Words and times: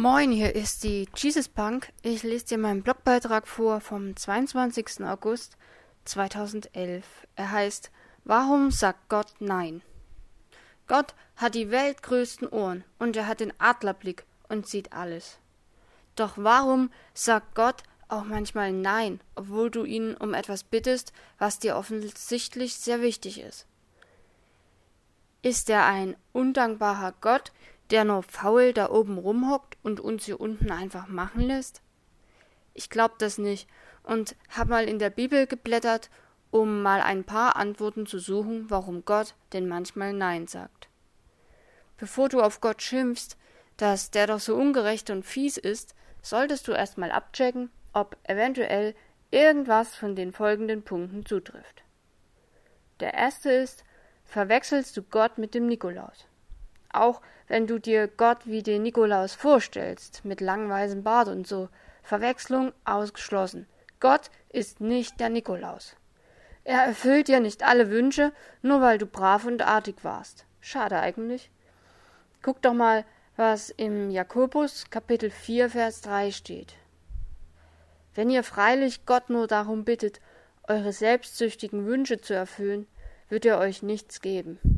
Moin, 0.00 0.30
hier 0.30 0.54
ist 0.54 0.84
die 0.84 1.08
Jesus 1.16 1.48
Punk. 1.48 1.92
Ich 2.02 2.22
lese 2.22 2.46
dir 2.46 2.58
meinen 2.58 2.84
Blogbeitrag 2.84 3.48
vor 3.48 3.80
vom 3.80 4.14
22. 4.14 5.04
August 5.04 5.56
2011. 6.04 7.04
Er 7.34 7.50
heißt 7.50 7.90
Warum 8.22 8.70
sagt 8.70 9.08
Gott 9.08 9.32
Nein? 9.40 9.82
Gott 10.86 11.16
hat 11.34 11.56
die 11.56 11.72
weltgrößten 11.72 12.46
Ohren 12.46 12.84
und 13.00 13.16
er 13.16 13.26
hat 13.26 13.40
den 13.40 13.52
Adlerblick 13.58 14.24
und 14.48 14.68
sieht 14.68 14.92
alles. 14.92 15.40
Doch 16.14 16.34
warum 16.36 16.92
sagt 17.12 17.56
Gott 17.56 17.82
auch 18.06 18.22
manchmal 18.22 18.70
Nein, 18.70 19.18
obwohl 19.34 19.68
du 19.68 19.84
ihn 19.84 20.14
um 20.14 20.32
etwas 20.32 20.62
bittest, 20.62 21.12
was 21.40 21.58
dir 21.58 21.74
offensichtlich 21.74 22.76
sehr 22.76 23.02
wichtig 23.02 23.40
ist? 23.40 23.66
Ist 25.42 25.68
er 25.68 25.86
ein 25.86 26.16
undankbarer 26.32 27.14
Gott, 27.20 27.50
der 27.90 28.04
nur 28.04 28.22
faul 28.22 28.72
da 28.72 28.90
oben 28.90 29.18
rumhockt 29.18 29.78
und 29.82 30.00
uns 30.00 30.24
hier 30.24 30.40
unten 30.40 30.70
einfach 30.70 31.08
machen 31.08 31.40
lässt? 31.40 31.82
Ich 32.74 32.90
glaub 32.90 33.18
das 33.18 33.38
nicht 33.38 33.68
und 34.02 34.36
hab 34.50 34.68
mal 34.68 34.88
in 34.88 34.98
der 34.98 35.10
Bibel 35.10 35.46
geblättert, 35.46 36.10
um 36.50 36.82
mal 36.82 37.00
ein 37.00 37.24
paar 37.24 37.56
Antworten 37.56 38.06
zu 38.06 38.18
suchen, 38.18 38.70
warum 38.70 39.04
Gott 39.04 39.34
denn 39.52 39.68
manchmal 39.68 40.12
Nein 40.12 40.46
sagt. 40.46 40.88
Bevor 41.98 42.28
du 42.28 42.40
auf 42.40 42.60
Gott 42.60 42.80
schimpfst, 42.80 43.36
dass 43.76 44.10
der 44.10 44.26
doch 44.26 44.40
so 44.40 44.54
ungerecht 44.54 45.10
und 45.10 45.24
fies 45.24 45.56
ist, 45.56 45.94
solltest 46.22 46.68
du 46.68 46.72
erstmal 46.72 47.10
abchecken, 47.10 47.70
ob 47.92 48.16
eventuell 48.24 48.94
irgendwas 49.30 49.94
von 49.94 50.16
den 50.16 50.32
folgenden 50.32 50.82
Punkten 50.82 51.26
zutrifft. 51.26 51.82
Der 53.00 53.14
erste 53.14 53.50
ist, 53.50 53.84
verwechselst 54.24 54.96
du 54.96 55.02
Gott 55.02 55.38
mit 55.38 55.54
dem 55.54 55.66
Nikolaus. 55.66 56.26
Auch 56.92 57.20
wenn 57.46 57.66
du 57.66 57.78
dir 57.78 58.08
Gott 58.08 58.46
wie 58.46 58.62
den 58.62 58.82
Nikolaus 58.82 59.34
vorstellst, 59.34 60.24
mit 60.24 60.40
langem 60.40 61.02
Bart 61.02 61.28
und 61.28 61.46
so. 61.46 61.68
Verwechslung 62.02 62.72
ausgeschlossen. 62.84 63.66
Gott 64.00 64.30
ist 64.50 64.80
nicht 64.80 65.20
der 65.20 65.28
Nikolaus. 65.28 65.96
Er 66.64 66.84
erfüllt 66.84 67.28
dir 67.28 67.40
nicht 67.40 67.62
alle 67.62 67.90
Wünsche, 67.90 68.32
nur 68.62 68.80
weil 68.80 68.98
du 68.98 69.06
brav 69.06 69.44
und 69.44 69.62
artig 69.62 70.04
warst. 70.04 70.44
Schade 70.60 70.98
eigentlich. 71.00 71.50
Guck 72.42 72.62
doch 72.62 72.74
mal, 72.74 73.04
was 73.36 73.70
im 73.70 74.10
Jakobus 74.10 74.90
Kapitel 74.90 75.30
4 75.30 75.70
Vers 75.70 76.00
3 76.02 76.30
steht. 76.30 76.74
Wenn 78.14 78.30
ihr 78.30 78.42
freilich 78.42 79.06
Gott 79.06 79.30
nur 79.30 79.46
darum 79.46 79.84
bittet, 79.84 80.20
eure 80.66 80.92
selbstsüchtigen 80.92 81.86
Wünsche 81.86 82.20
zu 82.20 82.34
erfüllen, 82.34 82.86
wird 83.28 83.46
er 83.46 83.58
euch 83.58 83.82
nichts 83.82 84.20
geben. 84.20 84.77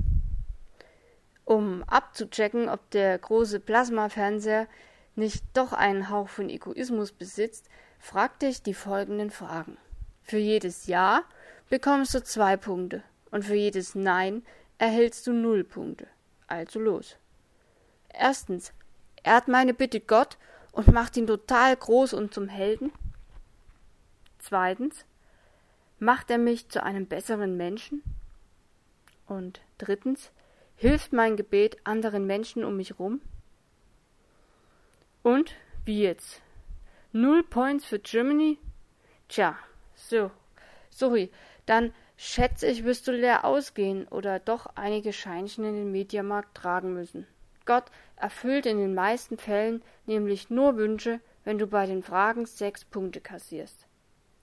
Um 1.44 1.82
abzuchecken, 1.84 2.68
ob 2.68 2.90
der 2.90 3.18
große 3.18 3.60
Plasmafernseher 3.60 4.68
nicht 5.16 5.44
doch 5.54 5.72
einen 5.72 6.08
Hauch 6.08 6.28
von 6.28 6.48
Egoismus 6.48 7.12
besitzt, 7.12 7.68
frag 7.98 8.38
dich 8.38 8.62
die 8.62 8.74
folgenden 8.74 9.30
Fragen. 9.30 9.76
Für 10.22 10.38
jedes 10.38 10.86
Ja 10.86 11.22
bekommst 11.68 12.14
du 12.14 12.22
zwei 12.22 12.56
Punkte 12.56 13.02
und 13.30 13.44
für 13.44 13.54
jedes 13.54 13.94
Nein 13.94 14.44
erhältst 14.78 15.26
du 15.26 15.32
null 15.32 15.64
Punkte. 15.64 16.06
Also 16.46 16.80
los. 16.80 17.16
Erstens, 18.08 18.72
ehrt 19.22 19.48
meine 19.48 19.74
Bitte 19.74 20.00
Gott 20.00 20.38
und 20.72 20.88
macht 20.88 21.16
ihn 21.16 21.26
total 21.26 21.76
groß 21.76 22.14
und 22.14 22.32
zum 22.34 22.48
Helden. 22.48 22.92
Zweitens, 24.38 25.04
macht 25.98 26.30
er 26.30 26.38
mich 26.38 26.68
zu 26.68 26.82
einem 26.82 27.06
besseren 27.06 27.56
Menschen. 27.56 28.02
Und 29.26 29.60
drittens, 29.78 30.30
Hilft 30.80 31.12
mein 31.12 31.36
Gebet 31.36 31.76
anderen 31.84 32.26
Menschen 32.26 32.64
um 32.64 32.78
mich 32.78 32.98
rum? 32.98 33.20
Und 35.22 35.54
wie 35.84 36.00
jetzt? 36.00 36.40
Null 37.12 37.42
Points 37.42 37.84
für 37.84 37.98
Germany? 37.98 38.56
Tja, 39.28 39.58
so. 39.94 40.30
Sorry, 40.88 41.30
dann 41.66 41.92
schätze 42.16 42.66
ich, 42.66 42.82
wirst 42.82 43.06
du 43.06 43.12
leer 43.12 43.44
ausgehen 43.44 44.08
oder 44.08 44.38
doch 44.38 44.68
einige 44.74 45.12
Scheinchen 45.12 45.66
in 45.66 45.74
den 45.74 45.92
Mediamarkt 45.92 46.56
tragen 46.56 46.94
müssen. 46.94 47.26
Gott 47.66 47.84
erfüllt 48.16 48.64
in 48.64 48.78
den 48.78 48.94
meisten 48.94 49.36
Fällen 49.36 49.82
nämlich 50.06 50.48
nur 50.48 50.78
Wünsche, 50.78 51.20
wenn 51.44 51.58
du 51.58 51.66
bei 51.66 51.84
den 51.84 52.02
Fragen 52.02 52.46
sechs 52.46 52.86
Punkte 52.86 53.20
kassierst. 53.20 53.86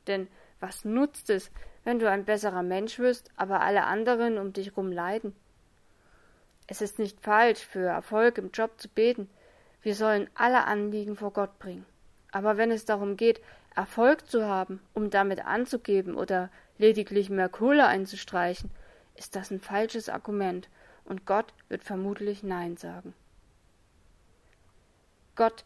Denn 0.05 0.27
was 0.59 0.85
nutzt 0.85 1.31
es, 1.31 1.49
wenn 1.83 1.97
du 1.97 2.07
ein 2.07 2.25
besserer 2.25 2.61
Mensch 2.61 2.99
wirst, 2.99 3.31
aber 3.37 3.61
alle 3.61 3.85
anderen 3.85 4.37
um 4.37 4.53
dich 4.53 4.77
rum 4.77 4.91
leiden? 4.91 5.35
Es 6.67 6.81
ist 6.81 6.99
nicht 6.99 7.21
falsch, 7.21 7.65
für 7.65 7.87
Erfolg 7.87 8.37
im 8.37 8.51
Job 8.51 8.79
zu 8.79 8.89
beten. 8.89 9.29
Wir 9.81 9.95
sollen 9.95 10.29
alle 10.35 10.65
Anliegen 10.65 11.15
vor 11.15 11.31
Gott 11.31 11.57
bringen. 11.59 11.85
Aber 12.31 12.57
wenn 12.57 12.71
es 12.71 12.83
darum 12.83 13.15
geht, 13.15 13.41
Erfolg 13.75 14.27
zu 14.29 14.45
haben, 14.45 14.81
um 14.93 15.09
damit 15.09 15.45
anzugeben 15.45 16.15
oder 16.15 16.49
lediglich 16.77 17.29
mehr 17.29 17.47
Kohle 17.47 17.87
einzustreichen, 17.87 18.69
ist 19.15 19.35
das 19.35 19.49
ein 19.49 19.59
falsches 19.59 20.09
Argument, 20.09 20.69
und 21.05 21.25
Gott 21.25 21.53
wird 21.69 21.83
vermutlich 21.83 22.43
Nein 22.43 22.75
sagen. 22.75 23.13
Gott 25.35 25.63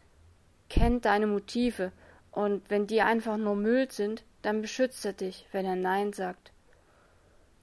kennt 0.68 1.04
deine 1.04 1.26
Motive, 1.26 1.90
und 2.30 2.70
wenn 2.70 2.86
die 2.86 3.02
einfach 3.02 3.36
nur 3.36 3.56
Müll 3.56 3.90
sind, 3.90 4.24
dann 4.42 4.62
beschützt 4.62 5.04
er 5.04 5.12
dich, 5.12 5.46
wenn 5.52 5.66
er 5.66 5.76
Nein 5.76 6.12
sagt. 6.12 6.52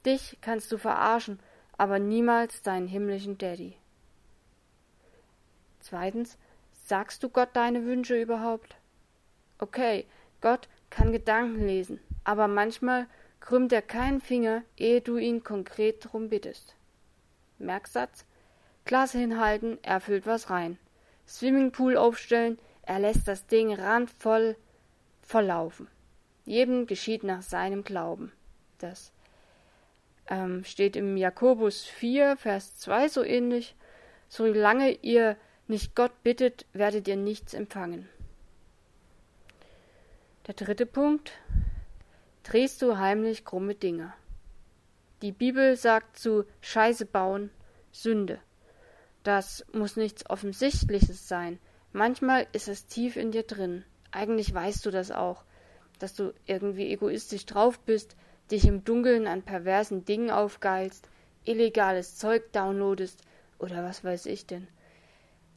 Dich 0.06 0.38
kannst 0.42 0.72
du 0.72 0.78
verarschen, 0.78 1.40
aber 1.80 1.98
niemals 1.98 2.62
deinen 2.62 2.90
himmlischen 2.90 3.38
Daddy. 3.38 3.74
Zweitens, 5.80 6.38
sagst 6.74 7.24
du 7.24 7.30
Gott 7.30 7.52
deine 7.54 7.86
Wünsche 7.86 8.22
überhaupt? 8.22 8.76
Okay, 9.60 10.06
Gott 10.42 10.68
kann 10.90 11.14
Gedanken 11.14 11.66
lesen, 11.66 12.02
aber 12.26 12.50
manchmal 12.50 13.08
krümmt 13.40 13.72
er 13.72 13.82
keinen 13.82 14.20
Finger, 14.20 14.64
ehe 14.76 15.00
du 15.00 15.16
ihn 15.16 15.42
konkret 15.42 16.04
darum 16.04 16.28
bittest. 16.28 16.76
Merksatz: 17.60 18.26
Glas 18.84 19.14
hinhalten, 19.14 19.78
er 19.82 20.02
füllt 20.02 20.26
was 20.26 20.50
rein. 20.50 20.78
Swimmingpool 21.30 21.96
aufstellen, 21.96 22.60
er 22.82 23.00
lässt 23.00 23.26
das 23.26 23.48
Ding 23.48 23.74
randvoll 23.74 24.58
volllaufen. 25.22 25.88
Jedem 26.44 26.88
geschieht 26.88 27.24
nach 27.24 27.42
seinem 27.42 27.86
Glauben. 27.86 28.34
Das 28.80 29.14
ähm, 30.30 30.64
steht 30.64 30.96
im 30.96 31.18
Jakobus 31.18 31.84
4, 31.84 32.38
Vers 32.38 32.78
2 32.78 33.10
so 33.10 33.24
ähnlich, 33.24 33.76
solange 34.30 34.92
ihr 34.92 35.36
nicht 35.68 35.96
Gott 35.96 36.24
bittet, 36.24 36.66
werdet 36.72 37.08
ihr 37.08 37.18
nichts 37.18 37.54
empfangen. 37.54 38.08
Der 40.48 40.54
dritte 40.54 40.86
Punkt, 40.86 41.32
drehst 42.44 42.82
du 42.82 42.98
heimlich 42.98 43.46
krumme 43.46 43.76
Dinge. 43.76 44.14
Die 45.22 45.32
Bibel 45.32 45.76
sagt 45.76 46.18
zu 46.18 46.46
Scheiße 46.62 47.06
bauen 47.06 47.52
Sünde. 47.92 48.40
Das 49.24 49.66
muss 49.74 49.98
nichts 49.98 50.30
Offensichtliches 50.30 51.28
sein. 51.28 51.60
Manchmal 51.92 52.48
ist 52.54 52.68
es 52.68 52.86
tief 52.86 53.18
in 53.18 53.32
dir 53.32 53.44
drin. 53.44 53.84
Eigentlich 54.12 54.54
weißt 54.54 54.86
du 54.86 54.92
das 54.92 55.12
auch, 55.12 55.44
dass 56.00 56.14
du 56.14 56.34
irgendwie 56.46 56.92
egoistisch 56.92 57.46
drauf 57.46 57.80
bist, 57.80 58.16
dich 58.52 58.66
im 58.66 58.84
Dunkeln 58.84 59.28
an 59.28 59.44
perversen 59.44 60.06
Dingen 60.06 60.32
aufgeilst, 60.32 61.08
illegales 61.46 62.18
Zeug 62.18 62.52
downloadest 62.52 63.22
oder 63.60 63.84
was 63.84 64.04
weiß 64.04 64.26
ich 64.26 64.46
denn. 64.46 64.68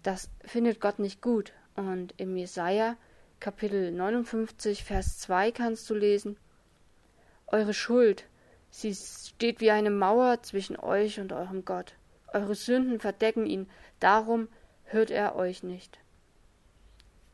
Das 0.03 0.30
findet 0.44 0.80
Gott 0.80 0.98
nicht 0.98 1.22
gut. 1.22 1.53
Und 1.75 2.14
im 2.19 2.36
Jesaja 2.36 2.97
Kapitel 3.41 3.91
59 3.92 4.84
Vers 4.84 5.19
2 5.20 5.53
kannst 5.53 5.88
du 5.88 5.94
lesen: 5.94 6.36
Eure 7.47 7.75
Schuld, 7.75 8.25
sie 8.70 8.94
steht 8.94 9.60
wie 9.60 9.70
eine 9.70 9.91
Mauer 9.91 10.42
zwischen 10.42 10.78
euch 10.78 11.19
und 11.19 11.32
eurem 11.32 11.64
Gott. 11.64 11.94
Eure 12.32 12.54
Sünden 12.54 13.00
verdecken 13.00 13.47
ihn, 13.47 13.69
darum 14.00 14.48
hört 14.84 15.10
er 15.10 15.36
euch 15.36 15.62
nicht. 15.62 15.98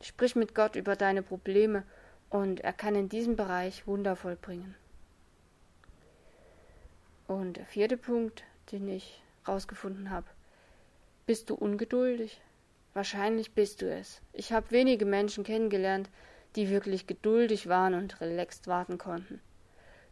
Sprich 0.01 0.37
mit 0.37 0.55
Gott 0.55 0.77
über 0.77 0.95
deine 0.95 1.23
Probleme 1.23 1.83
und 2.31 2.61
er 2.61 2.73
kann 2.73 2.95
in 2.95 3.09
diesem 3.09 3.37
Bereich 3.37 3.87
Wunder 3.87 4.15
vollbringen. 4.15 4.75
Und 7.29 7.59
der 7.59 7.67
vierte 7.67 7.99
Punkt, 7.99 8.43
den 8.73 8.89
ich 8.89 9.23
rausgefunden 9.47 10.11
habe. 10.11 10.27
Bist 11.27 11.51
du 11.51 11.55
ungeduldig? 11.55 12.41
Wahrscheinlich 12.95 13.53
bist 13.53 13.83
du 13.83 13.91
es. 13.91 14.23
Ich 14.33 14.53
habe 14.53 14.71
wenige 14.71 15.05
Menschen 15.05 15.45
kennengelernt, 15.45 16.09
die 16.57 16.71
wirklich 16.71 17.07
geduldig 17.07 17.69
waren 17.69 17.93
und 17.93 18.21
relaxed 18.23 18.67
warten 18.67 18.97
konnten. 18.97 19.41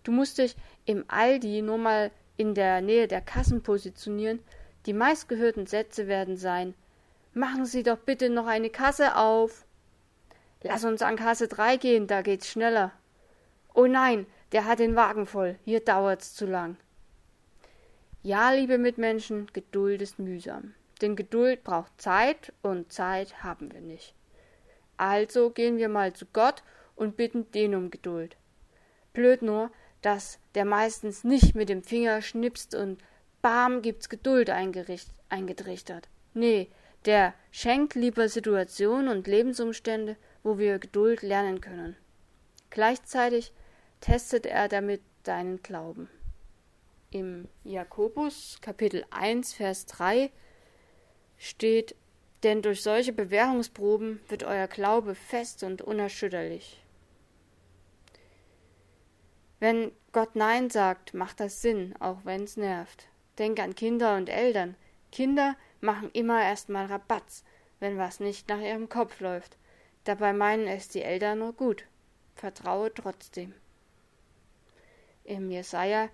Du 0.05 0.13
musst 0.13 0.37
dich 0.37 0.57
im 0.85 1.07
Aldi 1.09 1.63
nur 1.63 1.79
mal 1.79 2.11
in 2.37 2.55
der 2.55 2.83
Nähe 2.83 3.09
der 3.09 3.23
Kassen 3.23 3.63
positionieren. 3.63 4.41
Die 4.85 4.93
meistgehörten 4.93 5.67
Sätze 5.67 6.09
werden 6.09 6.37
sein: 6.37 6.75
Machen 7.33 7.65
Sie 7.65 7.83
doch 7.83 7.99
bitte 7.99 8.29
noch 8.29 8.47
eine 8.47 8.69
Kasse 8.69 9.17
auf. 9.17 9.65
Lass 10.63 10.85
uns 10.85 11.01
an 11.01 11.17
Kasse 11.17 11.49
3 11.49 11.79
gehen, 11.79 12.07
da 12.07 12.21
geht's 12.21 12.49
schneller. 12.49 12.93
Oh 13.73 13.87
nein, 13.87 14.27
der 14.53 14.67
hat 14.67 14.81
den 14.81 14.97
Wagen 14.97 15.27
voll, 15.27 15.57
hier 15.65 15.81
dauert's 15.81 16.35
zu 16.35 16.45
lang. 16.45 16.77
Ja, 18.27 18.51
liebe 18.51 18.77
Mitmenschen, 18.77 19.47
Geduld 19.53 20.03
ist 20.03 20.19
mühsam. 20.19 20.75
Denn 21.01 21.15
Geduld 21.15 21.63
braucht 21.63 21.93
Zeit 21.97 22.53
und 22.61 22.93
Zeit 22.93 23.45
haben 23.45 23.73
wir 23.73 23.81
nicht. 23.81 24.15
Also 24.97 25.51
gehen 25.51 25.77
wir 25.77 25.89
mal 25.89 26.13
zu 26.13 26.27
Gott 26.33 26.65
und 26.97 27.17
bitten 27.17 27.49
den 27.53 27.77
um 27.77 27.89
Geduld. 27.89 28.37
Blöd 29.13 29.43
nur, 29.43 29.71
dass 30.03 30.41
der 30.57 30.65
meistens 30.65 31.23
nicht 31.23 31.55
mit 31.55 31.69
dem 31.69 31.85
Finger 31.85 32.21
schnipst 32.21 32.75
und 32.75 33.01
bam 33.43 33.81
gibt's 33.81 34.09
Geduld 34.09 34.51
eingetrichtert. 34.51 36.09
Nee, 36.35 36.69
der 37.05 37.33
schenkt 37.53 37.95
lieber 37.95 38.29
Situationen 38.29 39.07
und 39.07 39.29
Lebensumstände, 39.29 40.17
wo 40.43 40.59
wir 40.59 40.81
Geduld 40.81 41.23
lernen 41.23 41.61
können. 41.61 41.95
Gleichzeitig 42.71 43.53
testet 44.01 44.47
er 44.47 44.67
damit 44.67 45.03
deinen 45.23 45.63
Glauben. 45.63 46.11
Im 47.19 47.49
Jakobus 47.65 48.59
Kapitel 48.61 49.07
1 49.09 49.55
Vers 49.55 49.87
3 49.87 50.31
steht 51.39 51.97
denn 52.43 52.61
durch 52.61 52.83
solche 52.83 53.15
Bewährungsproben 53.15 54.21
wird 54.29 54.45
euer 54.45 54.67
Glaube 54.67 55.15
fest 55.15 55.63
und 55.63 55.81
unerschütterlich. 55.81 56.85
Wenn 59.61 59.93
Gott 60.13 60.37
Nein 60.37 60.69
sagt, 60.69 61.15
macht 61.15 61.41
das 61.41 61.63
Sinn, 61.63 61.95
auch 62.01 62.19
wenn's 62.25 62.59
nervt. 62.59 63.09
Denk 63.39 63.61
an 63.61 63.75
Kinder 63.75 64.19
und 64.19 64.29
Eltern. 64.29 64.77
Kinder 65.11 65.57
machen 65.81 66.11
immer 66.13 66.43
erstmal 66.43 66.85
Rabatz, 66.85 67.45
wenn 67.81 67.97
was 67.97 68.21
nicht 68.21 68.51
nach 68.51 68.61
ihrem 68.61 68.91
Kopf 68.91 69.21
läuft. 69.21 69.57
Dabei 70.05 70.35
meinen 70.35 70.67
es 70.67 70.89
die 70.89 71.01
Eltern 71.01 71.39
nur 71.39 71.55
gut. 71.55 71.87
Vertraue 72.35 72.93
trotzdem. 72.93 73.55
Im 75.25 75.51
Jesaja 75.51 76.11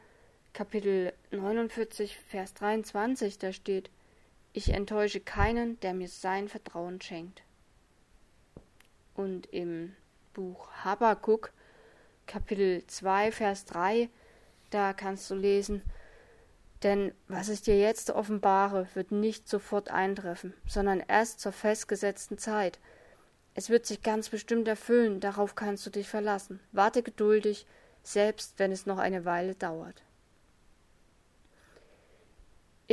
Kapitel 0.54 1.14
49, 1.30 2.18
Vers 2.28 2.52
23, 2.54 3.38
da 3.38 3.54
steht, 3.54 3.90
ich 4.52 4.68
enttäusche 4.68 5.20
keinen, 5.20 5.80
der 5.80 5.94
mir 5.94 6.08
sein 6.08 6.46
Vertrauen 6.46 7.00
schenkt. 7.00 7.42
Und 9.14 9.46
im 9.46 9.96
Buch 10.34 10.70
Habakuk, 10.84 11.52
Kapitel 12.26 12.86
2, 12.86 13.32
Vers 13.32 13.64
3, 13.64 14.10
da 14.68 14.92
kannst 14.92 15.30
du 15.30 15.34
lesen, 15.36 15.80
denn 16.82 17.14
was 17.28 17.48
ich 17.48 17.62
dir 17.62 17.78
jetzt 17.78 18.10
offenbare, 18.10 18.88
wird 18.92 19.10
nicht 19.10 19.48
sofort 19.48 19.90
eintreffen, 19.90 20.52
sondern 20.66 21.00
erst 21.00 21.40
zur 21.40 21.52
festgesetzten 21.52 22.36
Zeit. 22.36 22.78
Es 23.54 23.70
wird 23.70 23.86
sich 23.86 24.02
ganz 24.02 24.28
bestimmt 24.28 24.68
erfüllen, 24.68 25.20
darauf 25.20 25.54
kannst 25.54 25.86
du 25.86 25.90
dich 25.90 26.08
verlassen. 26.08 26.60
Warte 26.72 27.02
geduldig, 27.02 27.66
selbst 28.02 28.58
wenn 28.58 28.70
es 28.70 28.84
noch 28.84 28.98
eine 28.98 29.24
Weile 29.24 29.54
dauert. 29.54 30.02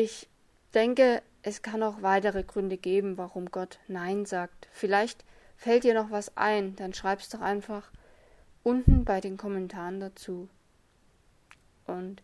Ich 0.01 0.29
denke, 0.73 1.21
es 1.41 1.61
kann 1.61 1.83
auch 1.83 2.01
weitere 2.01 2.43
Gründe 2.43 2.77
geben, 2.77 3.17
warum 3.17 3.51
Gott 3.51 3.79
Nein 3.89 4.25
sagt. 4.25 4.69
Vielleicht 4.71 5.25
fällt 5.57 5.83
dir 5.83 5.93
noch 5.93 6.09
was 6.09 6.37
ein, 6.37 6.77
dann 6.77 6.93
schreib's 6.93 7.27
doch 7.27 7.41
einfach 7.41 7.91
unten 8.63 9.03
bei 9.03 9.19
den 9.19 9.35
Kommentaren 9.35 9.99
dazu. 9.99 10.47
Und 11.85 12.23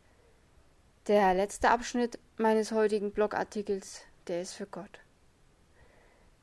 der 1.07 1.33
letzte 1.33 1.69
Abschnitt 1.69 2.17
meines 2.37 2.71
heutigen 2.71 3.11
Blogartikels, 3.11 4.03
der 4.27 4.41
ist 4.41 4.53
für 4.53 4.67
Gott. 4.67 5.01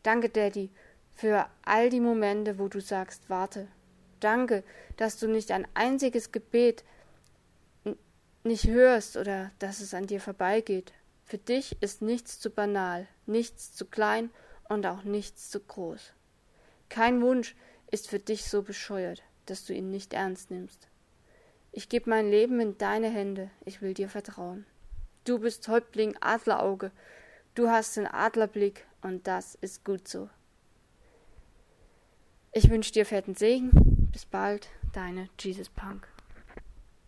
Danke, 0.02 0.28
Daddy, 0.28 0.68
für 1.14 1.46
all 1.64 1.88
die 1.88 2.00
Momente, 2.00 2.58
wo 2.58 2.68
du 2.68 2.82
sagst, 2.82 3.30
warte. 3.30 3.68
Danke, 4.20 4.64
dass 4.98 5.18
du 5.18 5.28
nicht 5.28 5.50
ein 5.50 5.66
einziges 5.72 6.30
Gebet 6.30 6.84
nicht 8.44 8.66
hörst 8.66 9.16
oder 9.16 9.50
dass 9.60 9.80
es 9.80 9.94
an 9.94 10.06
dir 10.06 10.20
vorbeigeht. 10.20 10.92
Für 11.32 11.38
dich 11.38 11.80
ist 11.80 12.02
nichts 12.02 12.38
zu 12.40 12.50
banal, 12.50 13.08
nichts 13.24 13.72
zu 13.72 13.86
klein 13.86 14.28
und 14.68 14.84
auch 14.84 15.02
nichts 15.02 15.48
zu 15.48 15.60
groß. 15.60 16.12
Kein 16.90 17.22
Wunsch 17.22 17.56
ist 17.90 18.10
für 18.10 18.18
dich 18.18 18.44
so 18.44 18.60
bescheuert, 18.60 19.22
dass 19.46 19.64
du 19.64 19.72
ihn 19.72 19.90
nicht 19.90 20.12
ernst 20.12 20.50
nimmst. 20.50 20.88
Ich 21.70 21.88
gebe 21.88 22.10
mein 22.10 22.30
Leben 22.30 22.60
in 22.60 22.76
deine 22.76 23.08
Hände, 23.08 23.50
ich 23.64 23.80
will 23.80 23.94
dir 23.94 24.10
vertrauen. 24.10 24.66
Du 25.24 25.38
bist 25.38 25.66
Häuptling 25.68 26.18
Adlerauge, 26.20 26.90
du 27.54 27.70
hast 27.70 27.96
den 27.96 28.06
Adlerblick 28.06 28.84
und 29.00 29.26
das 29.26 29.54
ist 29.54 29.86
gut 29.86 30.06
so. 30.06 30.28
Ich 32.52 32.68
wünsche 32.68 32.92
dir 32.92 33.06
fetten 33.06 33.36
Segen. 33.36 33.70
Bis 34.12 34.26
bald, 34.26 34.68
deine 34.92 35.30
Jesus 35.40 35.70
Punk. 35.70 36.11